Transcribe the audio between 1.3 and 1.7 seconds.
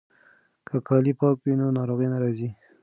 وي نو